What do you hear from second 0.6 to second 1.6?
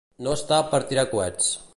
per tirar coets.